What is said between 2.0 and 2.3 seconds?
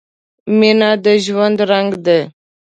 دی.